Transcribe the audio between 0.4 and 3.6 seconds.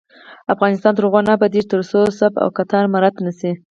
افغانستان تر هغو نه ابادیږي، ترڅو صف او کتار مراعت نشي.